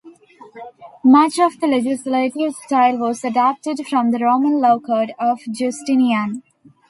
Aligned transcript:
Much 1.05 1.37
of 1.37 1.59
the 1.59 1.67
legislative 1.67 2.55
style 2.55 2.97
was 2.97 3.23
adapted 3.23 3.85
from 3.87 4.09
the 4.09 4.17
Roman 4.17 4.59
Law 4.59 4.79
Code 4.79 5.13
of 5.19 5.41
Justinian. 5.51 6.41